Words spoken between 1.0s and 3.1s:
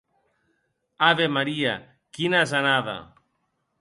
Ave Maria, quina asenada!